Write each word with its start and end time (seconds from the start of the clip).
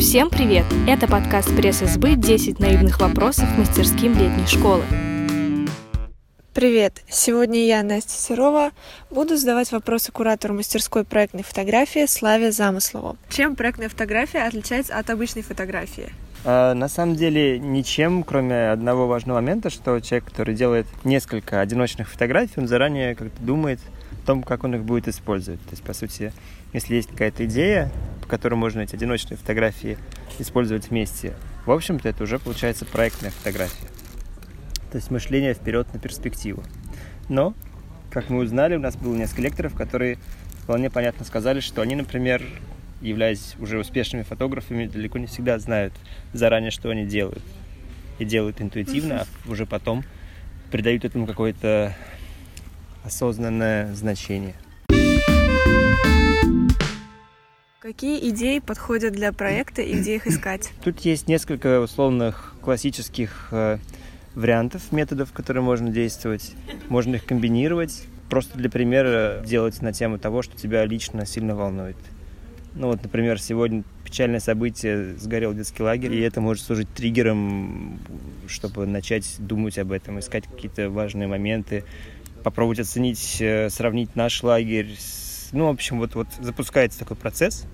Всем 0.00 0.30
привет! 0.30 0.64
Это 0.88 1.06
подкаст 1.06 1.54
пресс-избы 1.54 2.14
«10 2.14 2.58
наивных 2.58 3.00
вопросов 3.02 3.46
мастерским 3.58 4.14
летней 4.18 4.46
школы». 4.46 4.82
Привет! 6.54 7.02
Сегодня 7.06 7.66
я, 7.66 7.82
Настя 7.82 8.14
Серова, 8.14 8.70
буду 9.10 9.36
задавать 9.36 9.70
вопросы 9.72 10.10
куратору 10.10 10.54
мастерской 10.54 11.04
проектной 11.04 11.42
фотографии 11.42 12.06
Славе 12.06 12.50
Замыслову. 12.50 13.18
Чем 13.28 13.54
проектная 13.56 13.90
фотография 13.90 14.44
отличается 14.44 14.96
от 14.96 15.10
обычной 15.10 15.42
фотографии? 15.42 16.08
А, 16.46 16.72
на 16.72 16.88
самом 16.88 17.14
деле 17.14 17.58
ничем, 17.58 18.22
кроме 18.22 18.70
одного 18.70 19.06
важного 19.06 19.36
момента, 19.36 19.68
что 19.68 20.00
человек, 20.00 20.24
который 20.24 20.54
делает 20.54 20.86
несколько 21.04 21.60
одиночных 21.60 22.08
фотографий, 22.08 22.54
он 22.56 22.68
заранее 22.68 23.14
как-то 23.14 23.42
думает 23.42 23.80
о 24.22 24.26
том, 24.26 24.44
как 24.44 24.64
он 24.64 24.76
их 24.76 24.82
будет 24.82 25.08
использовать. 25.08 25.60
То 25.64 25.72
есть, 25.72 25.82
по 25.82 25.92
сути, 25.92 26.32
если 26.72 26.94
есть 26.94 27.10
какая-то 27.10 27.44
идея, 27.44 27.92
которой 28.30 28.54
можно 28.54 28.80
эти 28.80 28.94
одиночные 28.94 29.36
фотографии 29.36 29.98
использовать 30.38 30.88
вместе, 30.88 31.34
в 31.66 31.70
общем-то, 31.70 32.08
это 32.08 32.22
уже 32.22 32.38
получается 32.38 32.86
проектная 32.86 33.30
фотография. 33.30 33.86
То 34.90 34.96
есть 34.96 35.10
мышление 35.10 35.52
вперед 35.52 35.92
на 35.92 36.00
перспективу. 36.00 36.62
Но, 37.28 37.54
как 38.10 38.30
мы 38.30 38.38
узнали, 38.38 38.76
у 38.76 38.80
нас 38.80 38.96
было 38.96 39.14
несколько 39.14 39.42
лекторов, 39.42 39.74
которые 39.74 40.18
вполне 40.62 40.90
понятно 40.90 41.24
сказали, 41.24 41.60
что 41.60 41.82
они, 41.82 41.94
например, 41.94 42.42
являясь 43.00 43.54
уже 43.58 43.78
успешными 43.78 44.22
фотографами, 44.22 44.86
далеко 44.86 45.18
не 45.18 45.26
всегда 45.26 45.58
знают 45.58 45.92
заранее, 46.32 46.70
что 46.70 46.90
они 46.90 47.06
делают. 47.06 47.42
И 48.18 48.24
делают 48.24 48.60
интуитивно, 48.60 49.22
а 49.22 49.50
уже 49.50 49.66
потом 49.66 50.04
придают 50.70 51.04
этому 51.04 51.26
какое-то 51.26 51.94
осознанное 53.04 53.94
значение. 53.94 54.54
Какие 57.80 58.28
идеи 58.28 58.58
подходят 58.58 59.14
для 59.14 59.32
проекта 59.32 59.80
и 59.80 59.94
где 59.94 60.16
их 60.16 60.26
искать? 60.26 60.70
Тут 60.84 61.00
есть 61.00 61.28
несколько 61.28 61.80
условных 61.80 62.54
классических 62.60 63.48
э, 63.52 63.78
вариантов, 64.34 64.92
методов, 64.92 65.32
которые 65.32 65.62
можно 65.62 65.88
действовать. 65.88 66.52
Можно 66.90 67.14
их 67.14 67.24
комбинировать. 67.24 68.02
Просто 68.28 68.58
для 68.58 68.68
примера 68.68 69.42
делать 69.46 69.80
на 69.80 69.94
тему 69.94 70.18
того, 70.18 70.42
что 70.42 70.58
тебя 70.58 70.84
лично 70.84 71.24
сильно 71.24 71.56
волнует. 71.56 71.96
Ну 72.74 72.88
вот, 72.88 73.02
например, 73.02 73.40
сегодня 73.40 73.82
печальное 74.04 74.40
событие, 74.40 75.16
сгорел 75.16 75.54
детский 75.54 75.82
лагерь, 75.82 76.12
и 76.12 76.20
это 76.20 76.42
может 76.42 76.62
служить 76.62 76.92
триггером, 76.92 77.98
чтобы 78.46 78.86
начать 78.86 79.36
думать 79.38 79.78
об 79.78 79.92
этом, 79.92 80.18
искать 80.18 80.44
какие-то 80.46 80.90
важные 80.90 81.28
моменты, 81.28 81.84
попробовать 82.44 82.80
оценить, 82.80 83.38
э, 83.40 83.70
сравнить 83.70 84.16
наш 84.16 84.42
лагерь. 84.42 84.96
С... 84.98 85.29
Ну, 85.52 85.66
в 85.66 85.70
общем, 85.70 85.98
вот, 85.98 86.14
вот 86.14 86.28
запускается 86.38 86.98
такой 86.98 87.16
процесс, 87.16 87.66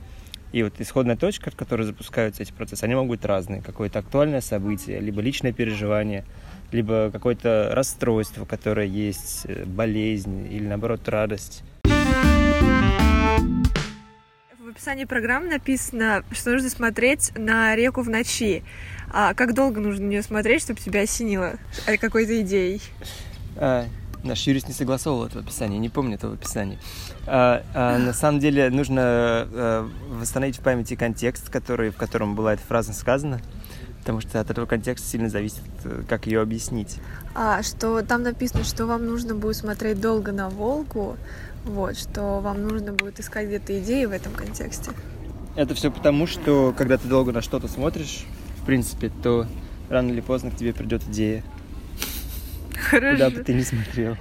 и 0.52 0.62
вот 0.62 0.80
исходная 0.80 1.16
точка, 1.16 1.50
в 1.50 1.56
которой 1.56 1.82
запускаются 1.82 2.42
эти 2.42 2.52
процессы, 2.52 2.84
они 2.84 2.94
могут 2.94 3.18
быть 3.18 3.24
разные. 3.24 3.62
Какое-то 3.62 3.98
актуальное 3.98 4.40
событие, 4.40 5.00
либо 5.00 5.20
личное 5.20 5.52
переживание, 5.52 6.24
либо 6.72 7.10
какое-то 7.12 7.70
расстройство, 7.72 8.44
которое 8.44 8.86
есть, 8.86 9.42
э, 9.44 9.64
болезнь 9.64 10.52
или, 10.52 10.66
наоборот, 10.66 11.08
радость 11.08 11.62
описании 14.76 15.04
программы 15.04 15.48
написано, 15.48 16.22
что 16.32 16.52
нужно 16.52 16.68
смотреть 16.68 17.32
на 17.34 17.74
реку 17.74 18.02
в 18.02 18.10
ночи. 18.10 18.62
А 19.10 19.32
как 19.32 19.54
долго 19.54 19.80
нужно 19.80 20.04
на 20.04 20.10
нее 20.10 20.22
смотреть, 20.22 20.62
чтобы 20.62 20.78
тебя 20.78 21.00
осенило 21.00 21.54
какой-то 21.98 22.40
идеей? 22.42 22.82
Наш 24.26 24.46
юрист 24.46 24.68
не 24.68 24.74
согласовывал 24.74 25.26
это 25.26 25.38
в 25.38 25.42
описании, 25.42 25.78
не 25.78 25.88
помню 25.88 26.16
этого 26.16 26.34
описания. 26.34 26.78
А, 27.26 27.62
а, 27.74 27.98
на 27.98 28.12
самом 28.12 28.40
деле 28.40 28.68
нужно 28.70 29.02
а, 29.02 29.88
восстановить 30.10 30.58
в 30.58 30.60
памяти 30.60 30.96
контекст, 30.96 31.48
который, 31.48 31.90
в 31.90 31.96
котором 31.96 32.34
была 32.34 32.54
эта 32.54 32.62
фраза 32.62 32.92
сказана 32.92 33.40
потому 34.06 34.20
что 34.20 34.38
от 34.38 34.48
этого 34.48 34.66
контекста 34.66 35.04
сильно 35.04 35.28
зависит, 35.28 35.64
э, 35.82 36.04
как 36.08 36.28
ее 36.28 36.40
объяснить. 36.40 36.98
А, 37.34 37.64
что 37.64 38.02
там 38.02 38.22
написано, 38.22 38.62
что 38.62 38.86
вам 38.86 39.04
нужно 39.04 39.34
будет 39.34 39.56
смотреть 39.56 40.00
долго 40.00 40.30
на 40.30 40.48
Волгу, 40.48 41.16
вот, 41.64 41.98
что 41.98 42.38
вам 42.38 42.62
нужно 42.62 42.92
будет 42.92 43.18
искать 43.18 43.48
где-то 43.48 43.76
идеи 43.80 44.04
в 44.04 44.12
этом 44.12 44.32
контексте. 44.32 44.92
Это 45.56 45.74
все 45.74 45.90
потому, 45.90 46.28
что 46.28 46.72
когда 46.78 46.98
ты 46.98 47.08
долго 47.08 47.32
на 47.32 47.42
что-то 47.42 47.66
смотришь, 47.66 48.24
в 48.62 48.66
принципе, 48.66 49.10
то 49.24 49.48
рано 49.88 50.10
или 50.10 50.20
поздно 50.20 50.52
к 50.52 50.56
тебе 50.56 50.72
придет 50.72 51.02
идея. 51.08 51.42
Хорошо. 52.90 53.12
Куда 53.12 53.30
бы 53.30 53.42
ты 53.42 53.52
ни 53.52 53.62
смотрел. 53.62 54.16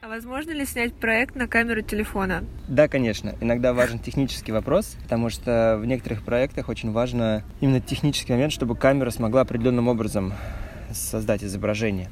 А 0.00 0.08
возможно 0.08 0.50
ли 0.50 0.66
снять 0.66 0.92
проект 0.94 1.36
на 1.36 1.46
камеру 1.46 1.82
телефона? 1.82 2.44
Да, 2.66 2.88
конечно. 2.88 3.34
Иногда 3.40 3.72
важен 3.72 4.00
технический 4.00 4.50
вопрос, 4.50 4.96
потому 5.04 5.30
что 5.30 5.78
в 5.80 5.86
некоторых 5.86 6.22
проектах 6.24 6.68
очень 6.68 6.90
важно 6.90 7.44
именно 7.60 7.80
технический 7.80 8.32
момент, 8.32 8.52
чтобы 8.52 8.74
камера 8.76 9.10
смогла 9.10 9.42
определенным 9.42 9.86
образом 9.88 10.34
создать 10.92 11.44
изображение. 11.44 12.08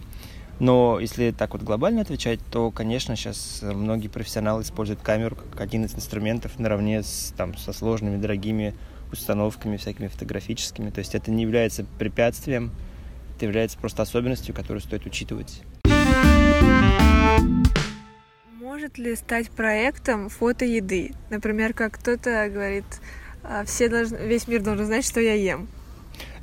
Но 0.60 1.00
если 1.00 1.32
так 1.32 1.54
вот 1.54 1.62
глобально 1.62 2.02
отвечать, 2.02 2.38
то, 2.52 2.70
конечно, 2.70 3.16
сейчас 3.16 3.60
многие 3.62 4.06
профессионалы 4.06 4.62
используют 4.62 5.00
камеру 5.00 5.34
как 5.36 5.60
один 5.60 5.84
из 5.84 5.94
инструментов 5.96 6.60
наравне 6.60 7.02
с, 7.02 7.34
там, 7.36 7.56
со 7.56 7.72
сложными, 7.72 8.20
дорогими 8.20 8.74
установками 9.10 9.76
всякими 9.76 10.06
фотографическими. 10.06 10.90
То 10.90 11.00
есть 11.00 11.16
это 11.16 11.32
не 11.32 11.42
является 11.42 11.84
препятствием, 11.98 12.70
это 13.36 13.46
является 13.46 13.78
просто 13.78 14.02
особенностью, 14.02 14.54
которую 14.54 14.80
стоит 14.80 15.06
учитывать. 15.06 15.62
Может 18.60 18.98
ли 18.98 19.16
стать 19.16 19.50
проектом 19.50 20.28
фото 20.28 20.64
еды? 20.64 21.12
Например, 21.30 21.72
как 21.72 21.94
кто-то 21.94 22.48
говорит, 22.52 22.84
«А, 23.42 23.64
все 23.64 23.88
должны, 23.88 24.16
весь 24.16 24.46
мир 24.48 24.62
должен 24.62 24.86
знать, 24.86 25.04
что 25.04 25.20
я 25.20 25.34
ем. 25.34 25.68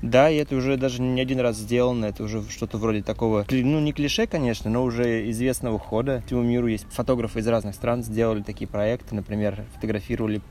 Да, 0.02 0.30
и 0.30 0.38
это 0.38 0.56
уже 0.56 0.78
даже 0.78 1.02
не 1.02 1.22
один 1.22 1.40
раз 1.40 1.58
сделано, 1.58 2.06
это 2.06 2.24
уже 2.24 2.42
что-то 2.50 2.78
вроде 2.78 3.04
такого, 3.04 3.46
ну 3.50 3.80
не 3.80 3.94
клише, 3.94 4.26
конечно, 4.26 4.70
но 4.70 4.84
уже 4.84 5.30
известного 5.30 5.78
хода. 5.78 6.24
Всему 6.26 6.42
миру 6.42 6.68
есть 6.68 6.88
фотографы 6.90 7.40
из 7.40 7.48
разных 7.48 7.76
стран, 7.76 8.04
сделали 8.04 8.42
такие 8.42 8.68
проекты, 8.68 9.14
например, 9.14 9.64
фотографировали 9.76 10.42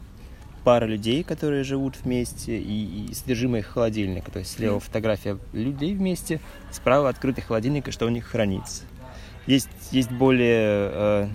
пара 0.65 0.87
людей, 0.87 1.23
которые 1.23 1.65
живут 1.65 1.97
вместе, 2.03 2.59
и, 2.59 3.07
и 3.11 3.15
содержимое 3.15 3.61
их 3.61 3.67
холодильника. 3.67 4.31
То 4.31 4.41
есть 4.41 4.53
слева 4.53 4.81
фотография 4.81 5.39
людей 5.53 5.95
вместе, 5.95 6.41
справа 6.71 7.09
открытый 7.09 7.45
холодильник, 7.45 7.89
и 7.89 7.91
что 7.91 8.07
у 8.07 8.11
них 8.11 8.27
хранится. 8.27 8.85
Есть, 9.47 9.69
есть 9.91 10.11
более, 10.11 10.91
э, 10.93 11.29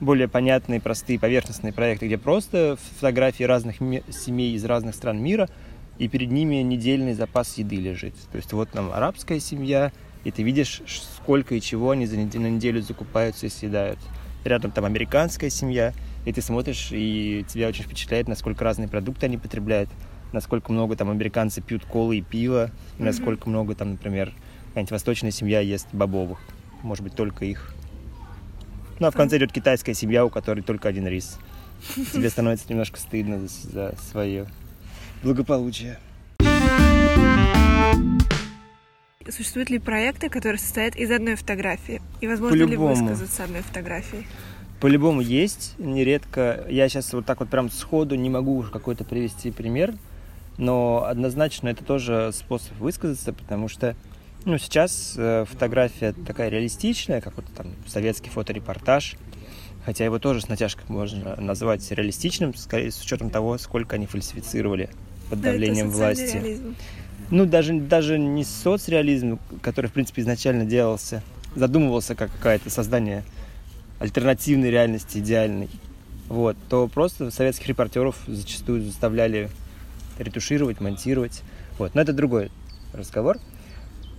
более 0.00 0.28
понятные, 0.28 0.80
простые, 0.80 1.18
поверхностные 1.18 1.72
проекты, 1.72 2.06
где 2.06 2.18
просто 2.18 2.78
фотографии 2.96 3.44
разных 3.44 3.76
семей 4.10 4.54
из 4.54 4.64
разных 4.64 4.94
стран 4.94 5.22
мира– 5.22 5.48
и 5.98 6.08
перед 6.08 6.30
ними 6.30 6.56
недельный 6.56 7.14
запас 7.14 7.58
еды 7.58 7.76
лежит. 7.76 8.14
То 8.30 8.36
есть 8.36 8.52
вот 8.52 8.74
нам 8.74 8.92
арабская 8.92 9.40
семья, 9.40 9.92
и 10.24 10.30
ты 10.30 10.42
видишь, 10.42 10.82
сколько 10.86 11.54
и 11.54 11.60
чего 11.60 11.90
они 11.90 12.06
за 12.06 12.16
неделю, 12.16 12.42
на 12.42 12.50
неделю 12.50 12.82
закупаются 12.82 13.46
и 13.46 13.48
съедают. 13.48 13.98
Рядом 14.44 14.72
там 14.72 14.84
американская 14.84 15.50
семья, 15.50 15.92
и 16.24 16.32
ты 16.32 16.40
смотришь, 16.40 16.88
и 16.90 17.44
тебя 17.48 17.68
очень 17.68 17.84
впечатляет, 17.84 18.28
насколько 18.28 18.64
разные 18.64 18.88
продукты 18.88 19.26
они 19.26 19.38
потребляют, 19.38 19.90
насколько 20.32 20.72
много 20.72 20.96
там 20.96 21.10
американцы 21.10 21.60
пьют 21.60 21.84
колы 21.84 22.18
и 22.18 22.20
пиво, 22.22 22.70
mm-hmm. 22.70 23.04
насколько 23.04 23.48
много 23.48 23.74
там, 23.74 23.92
например, 23.92 24.32
какая-нибудь 24.68 24.92
восточная 24.92 25.30
семья 25.30 25.60
ест 25.60 25.88
бобовых, 25.92 26.38
может 26.82 27.04
быть, 27.04 27.14
только 27.14 27.44
их. 27.44 27.74
Ну, 28.98 29.06
а 29.08 29.10
в 29.10 29.16
конце 29.16 29.38
идет 29.38 29.52
китайская 29.52 29.94
семья, 29.94 30.24
у 30.24 30.30
которой 30.30 30.60
только 30.60 30.88
один 30.88 31.06
рис. 31.06 31.38
Тебе 32.12 32.30
становится 32.30 32.66
немножко 32.68 33.00
стыдно 33.00 33.40
за, 33.40 33.48
за 33.70 33.94
свое 34.10 34.46
благополучия. 35.22 35.98
Существуют 39.28 39.70
ли 39.70 39.78
проекты, 39.78 40.28
которые 40.28 40.58
состоят 40.58 40.94
из 40.96 41.10
одной 41.10 41.36
фотографии? 41.36 42.02
И 42.20 42.28
возможно 42.28 42.64
ли 42.64 42.76
высказаться 42.76 43.44
одной 43.44 43.62
фотографией? 43.62 44.26
По-любому 44.82 45.20
есть. 45.20 45.74
Нередко. 45.78 46.66
Я 46.68 46.88
сейчас 46.88 47.12
вот 47.12 47.24
так 47.24 47.38
вот 47.38 47.48
прям 47.48 47.70
сходу 47.70 48.16
не 48.16 48.28
могу 48.28 48.64
какой-то 48.64 49.04
привести 49.04 49.52
пример, 49.52 49.94
но 50.58 51.04
однозначно 51.06 51.68
это 51.68 51.84
тоже 51.84 52.32
способ 52.34 52.76
высказаться, 52.80 53.32
потому 53.32 53.68
что 53.68 53.94
ну, 54.44 54.58
сейчас 54.58 55.14
э, 55.16 55.44
фотография 55.48 56.12
такая 56.26 56.48
реалистичная, 56.48 57.20
как 57.20 57.36
вот 57.36 57.44
там 57.56 57.68
советский 57.86 58.28
фоторепортаж, 58.30 59.14
хотя 59.84 60.04
его 60.04 60.18
тоже 60.18 60.40
с 60.40 60.48
натяжкой 60.48 60.86
можно 60.88 61.36
назвать 61.36 61.88
реалистичным, 61.92 62.52
скорее 62.52 62.90
с 62.90 63.00
учетом 63.00 63.30
того, 63.30 63.58
сколько 63.58 63.94
они 63.94 64.06
фальсифицировали 64.06 64.90
под 65.30 65.42
давлением 65.42 65.90
это 65.90 65.96
власти. 65.96 66.34
Реализм. 66.34 66.74
Ну, 67.30 67.46
даже, 67.46 67.72
даже 67.74 68.18
не 68.18 68.42
соцреализм, 68.42 69.38
который, 69.62 69.86
в 69.86 69.92
принципе, 69.92 70.22
изначально 70.22 70.64
делался, 70.64 71.22
задумывался 71.54 72.16
как 72.16 72.32
какое-то 72.32 72.68
создание 72.68 73.22
альтернативной 74.02 74.70
реальности 74.70 75.18
идеальной, 75.18 75.70
вот, 76.28 76.56
то 76.68 76.88
просто 76.88 77.30
советских 77.30 77.68
репортеров 77.68 78.16
зачастую 78.26 78.82
заставляли 78.82 79.48
ретушировать, 80.18 80.80
монтировать. 80.80 81.42
Вот. 81.78 81.94
Но 81.94 82.00
это 82.00 82.12
другой 82.12 82.50
разговор. 82.92 83.38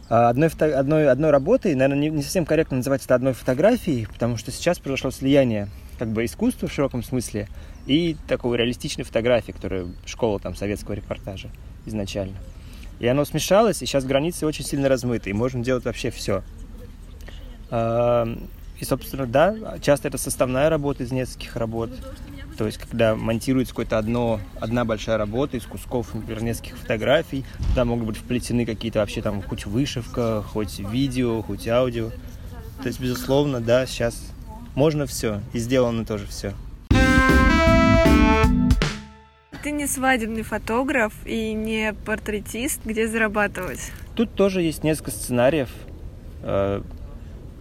А 0.09 0.29
одной, 0.29 0.49
фото... 0.49 0.77
одной, 0.79 1.09
одной 1.09 1.31
работой, 1.31 1.75
наверное, 1.75 1.97
не, 1.97 2.09
не 2.09 2.23
совсем 2.23 2.45
корректно 2.45 2.77
называть 2.77 3.03
это 3.03 3.15
одной 3.15 3.33
фотографией, 3.33 4.05
потому 4.05 4.37
что 4.37 4.51
сейчас 4.51 4.79
произошло 4.79 5.11
слияние 5.11 5.69
как 5.99 6.09
бы 6.09 6.23
искусство 6.25 6.67
в 6.67 6.73
широком 6.73 7.03
смысле 7.03 7.47
и 7.85 8.15
такой 8.27 8.57
реалистичной 8.57 9.03
фотографии, 9.03 9.51
которая 9.51 9.87
школа 10.05 10.39
там 10.39 10.55
советского 10.55 10.93
репортажа 10.93 11.49
изначально. 11.85 12.37
И 12.99 13.07
оно 13.07 13.25
смешалось, 13.25 13.81
и 13.81 13.85
сейчас 13.85 14.05
границы 14.05 14.45
очень 14.45 14.63
сильно 14.63 14.87
размыты, 14.87 15.29
и 15.29 15.33
можно 15.33 15.63
делать 15.63 15.83
вообще 15.83 16.09
все. 16.09 16.41
И, 18.83 18.85
собственно, 18.85 19.25
да, 19.25 19.55
часто 19.79 20.09
это 20.09 20.17
составная 20.17 20.69
работа 20.69 21.03
из 21.05 21.11
нескольких 21.13 21.55
работ. 21.55 21.89
То 22.57 22.65
есть, 22.65 22.77
когда 22.77 23.15
монтируется 23.15 23.71
какое-то 23.71 23.97
одно, 23.97 24.41
одна 24.59 24.83
большая 24.83 25.17
работа 25.17 25.55
из 25.55 25.63
кусков, 25.63 26.13
например, 26.13 26.43
нескольких 26.43 26.77
фотографий, 26.77 27.45
да, 27.77 27.85
могут 27.85 28.07
быть 28.07 28.17
вплетены 28.17 28.65
какие-то 28.65 28.99
вообще 28.99 29.21
там 29.21 29.41
хоть 29.41 29.65
вышивка, 29.65 30.43
хоть 30.43 30.79
видео, 30.79 31.41
хоть 31.43 31.65
аудио. 31.65 32.09
То 32.81 32.89
есть, 32.89 32.99
безусловно, 32.99 33.61
да, 33.61 33.85
сейчас 33.85 34.21
можно 34.75 35.05
все, 35.05 35.39
и 35.53 35.59
сделано 35.59 36.03
тоже 36.03 36.27
все. 36.27 36.51
Ты 39.63 39.71
не 39.71 39.87
свадебный 39.87 40.43
фотограф 40.43 41.13
и 41.23 41.53
не 41.53 41.93
портретист, 42.05 42.81
где 42.83 43.07
зарабатывать? 43.07 43.93
Тут 44.13 44.33
тоже 44.33 44.61
есть 44.61 44.83
несколько 44.83 45.11
сценариев. 45.11 45.69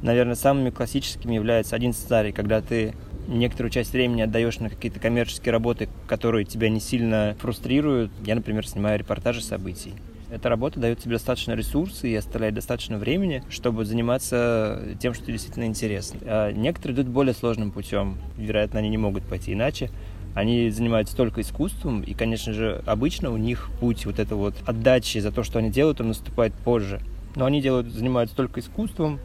Наверное, 0.02 0.34
самыми 0.34 0.70
классическими 0.70 1.34
является 1.34 1.76
один 1.76 1.92
сценарий, 1.92 2.32
когда 2.32 2.60
ты 2.60 2.94
некоторую 3.28 3.70
часть 3.70 3.92
времени 3.92 4.22
отдаешь 4.22 4.58
на 4.58 4.68
какие-то 4.68 4.98
коммерческие 4.98 5.52
работы, 5.52 5.88
которые 6.08 6.44
тебя 6.44 6.68
не 6.68 6.80
сильно 6.80 7.36
фрустрируют. 7.40 8.10
Я, 8.24 8.34
например, 8.34 8.66
снимаю 8.66 8.98
репортажи 8.98 9.40
событий. 9.40 9.94
Эта 10.30 10.48
работа 10.48 10.80
дает 10.80 10.98
тебе 10.98 11.12
достаточно 11.12 11.52
ресурсов 11.52 12.04
и 12.04 12.14
оставляет 12.16 12.54
достаточно 12.54 12.96
времени, 12.96 13.42
чтобы 13.50 13.84
заниматься 13.84 14.80
тем, 14.98 15.12
что 15.12 15.24
тебе 15.24 15.34
действительно 15.34 15.64
интересно. 15.64 16.20
А 16.22 16.50
некоторые 16.50 16.96
идут 16.96 17.08
более 17.08 17.34
сложным 17.34 17.70
путем. 17.70 18.16
Вероятно, 18.38 18.80
они 18.80 18.88
не 18.88 18.96
могут 18.96 19.24
пойти 19.24 19.52
иначе. 19.52 19.90
Они 20.34 20.70
занимаются 20.70 21.14
только 21.14 21.42
искусством, 21.42 22.00
и, 22.00 22.14
конечно 22.14 22.54
же, 22.54 22.82
обычно 22.86 23.30
у 23.30 23.36
них 23.36 23.68
путь 23.78 24.06
вот 24.06 24.18
это 24.18 24.34
вот 24.34 24.54
отдачи 24.64 25.18
за 25.18 25.30
то, 25.30 25.42
что 25.42 25.58
они 25.58 25.70
делают, 25.70 26.00
он 26.00 26.08
наступает 26.08 26.54
позже. 26.54 27.00
Но 27.36 27.44
они 27.44 27.60
делают, 27.60 27.88
занимаются 27.88 28.34
только 28.34 28.60
искусством, 28.60 29.20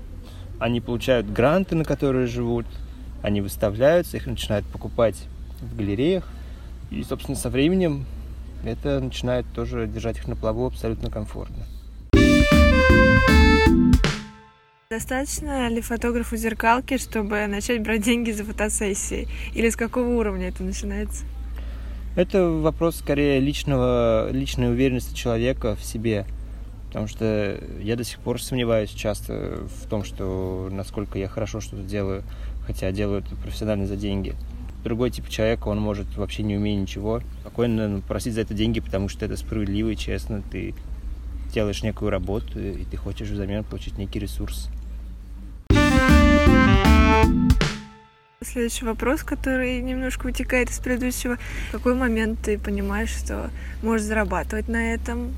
они 0.60 0.82
получают 0.82 1.32
гранты, 1.32 1.76
на 1.76 1.84
которые 1.84 2.28
живут, 2.28 2.66
они 3.22 3.42
выставляются, 3.42 4.18
их 4.18 4.28
начинают 4.28 4.66
покупать 4.66 5.16
в 5.62 5.76
галереях, 5.76 6.28
и, 6.92 7.04
собственно, 7.04 7.38
со 7.38 7.50
временем 7.50 8.06
это 8.64 9.00
начинает 9.00 9.46
тоже 9.54 9.88
держать 9.88 10.18
их 10.18 10.28
на 10.28 10.36
плаву 10.36 10.66
абсолютно 10.66 11.10
комфортно. 11.10 11.66
Достаточно 14.90 15.68
ли 15.68 15.82
фотографу 15.82 16.38
зеркалки, 16.38 16.98
чтобы 16.98 17.46
начать 17.48 17.84
брать 17.84 18.04
деньги 18.04 18.32
за 18.32 18.46
фотосессии? 18.46 19.28
Или 19.54 19.70
с 19.70 19.76
какого 19.76 20.08
уровня 20.08 20.48
это 20.48 20.64
начинается? 20.64 21.26
Это 22.16 22.50
вопрос 22.50 22.96
скорее 22.96 23.40
личного, 23.40 24.32
личной 24.32 24.72
уверенности 24.72 25.14
человека 25.14 25.76
в 25.76 25.84
себе. 25.84 26.26
Потому 26.88 27.08
что 27.08 27.60
я 27.82 27.96
до 27.96 28.04
сих 28.04 28.20
пор 28.20 28.42
сомневаюсь 28.42 28.90
часто 28.90 29.68
в 29.82 29.88
том, 29.88 30.04
что 30.04 30.70
насколько 30.72 31.20
я 31.20 31.28
хорошо 31.28 31.60
что-то 31.60 31.84
делаю, 31.84 32.24
хотя 32.66 32.92
делаю 32.92 33.22
это 33.22 33.36
профессионально 33.36 33.88
за 33.88 33.98
деньги. 33.98 34.36
Другой 34.84 35.12
тип 35.12 35.28
человека, 35.28 35.68
он 35.68 35.80
может 35.80 36.16
вообще 36.16 36.44
не 36.44 36.56
умея 36.56 36.80
ничего, 36.80 37.22
спокойно 37.42 38.02
просить 38.08 38.34
за 38.34 38.42
это 38.42 38.54
деньги, 38.54 38.80
потому 38.80 39.10
что 39.10 39.26
это 39.26 39.36
справедливо 39.36 39.90
и 39.90 39.98
честно. 39.98 40.42
Ты 40.50 40.76
делаешь 41.54 41.84
некую 41.84 42.10
работу, 42.10 42.60
и 42.60 42.86
ты 42.86 42.96
хочешь 42.98 43.30
взамен 43.30 43.64
получить 43.64 43.98
некий 43.98 44.20
ресурс. 44.20 44.70
Следующий 48.42 48.86
вопрос, 48.86 49.24
который 49.24 49.82
немножко 49.82 50.26
вытекает 50.26 50.70
из 50.70 50.80
предыдущего. 50.80 51.38
В 51.70 51.72
какой 51.74 51.96
момент 51.96 52.40
ты 52.44 52.58
понимаешь, 52.58 53.10
что 53.10 53.50
можешь 53.82 54.06
зарабатывать 54.06 54.70
на 54.70 54.94
этом? 54.94 55.34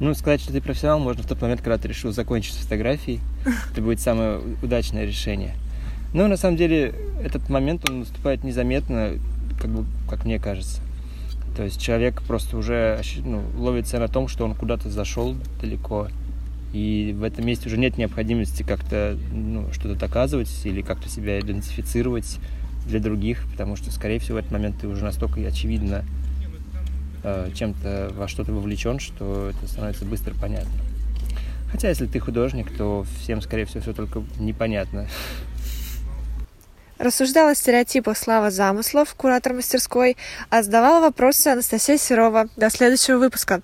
Ну, 0.00 0.14
сказать, 0.14 0.40
что 0.40 0.52
ты 0.52 0.60
профессионал, 0.60 1.00
можно 1.00 1.22
в 1.22 1.26
тот 1.26 1.40
момент, 1.42 1.60
когда 1.60 1.76
ты 1.76 1.88
решил 1.88 2.12
закончить 2.12 2.54
с 2.54 2.58
фотографией. 2.58 3.20
Это 3.72 3.82
будет 3.82 4.00
самое 4.00 4.40
удачное 4.62 5.04
решение. 5.04 5.54
Но 6.14 6.28
на 6.28 6.36
самом 6.36 6.56
деле 6.56 6.94
этот 7.22 7.48
момент, 7.48 7.88
он 7.88 8.00
наступает 8.00 8.44
незаметно, 8.44 9.14
как 9.60 9.70
бы, 9.70 9.84
как 10.08 10.24
мне 10.24 10.38
кажется. 10.38 10.80
То 11.56 11.64
есть 11.64 11.80
человек 11.80 12.22
просто 12.22 12.56
уже 12.56 13.00
ну, 13.24 13.42
ловится 13.56 13.98
на 13.98 14.06
том, 14.06 14.28
что 14.28 14.44
он 14.44 14.54
куда-то 14.54 14.88
зашел 14.88 15.34
далеко, 15.60 16.08
и 16.72 17.14
в 17.18 17.24
этом 17.24 17.46
месте 17.46 17.66
уже 17.66 17.78
нет 17.78 17.98
необходимости 17.98 18.62
как-то 18.62 19.18
ну, 19.32 19.72
что-то 19.72 19.96
доказывать 19.96 20.50
или 20.64 20.82
как-то 20.82 21.08
себя 21.08 21.40
идентифицировать 21.40 22.38
для 22.86 23.00
других, 23.00 23.44
потому 23.50 23.74
что, 23.74 23.90
скорее 23.90 24.18
всего, 24.18 24.36
в 24.36 24.38
этот 24.38 24.52
момент 24.52 24.76
ты 24.80 24.86
уже 24.86 25.04
настолько 25.04 25.40
очевидно 25.40 26.04
чем-то 27.22 28.10
во 28.14 28.28
что-то 28.28 28.52
вовлечен, 28.52 28.98
что 28.98 29.50
это 29.50 29.68
становится 29.68 30.04
быстро 30.04 30.34
понятно. 30.34 30.72
Хотя, 31.70 31.88
если 31.90 32.06
ты 32.06 32.18
художник, 32.18 32.74
то 32.76 33.04
всем, 33.20 33.42
скорее 33.42 33.66
всего, 33.66 33.82
все 33.82 33.92
только 33.92 34.22
непонятно. 34.38 35.06
Рассуждала 36.98 37.50
о 37.50 37.54
стереотипах 37.54 38.16
Слава 38.16 38.50
Замыслов, 38.50 39.14
куратор 39.14 39.52
мастерской, 39.52 40.16
а 40.50 40.62
задавала 40.62 41.00
вопросы 41.00 41.48
Анастасия 41.48 41.96
Серова. 41.96 42.48
До 42.56 42.70
следующего 42.70 43.18
выпуска. 43.18 43.62